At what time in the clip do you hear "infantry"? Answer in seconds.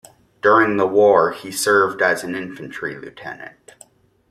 2.33-2.95